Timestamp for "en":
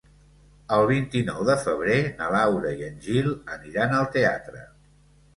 2.87-2.95